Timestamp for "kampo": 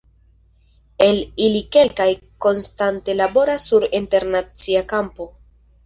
4.97-5.35